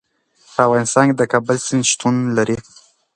په 0.53 0.59
افغانستان 0.67 1.03
کې 1.07 1.15
د 1.17 1.23
کابل 1.31 1.57
سیند 1.65 1.85
شتون 1.91 2.15
لري. 2.37 2.57